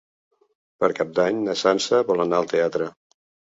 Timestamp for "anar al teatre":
2.27-2.91